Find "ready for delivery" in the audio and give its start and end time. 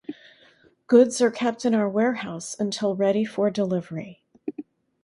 2.95-4.23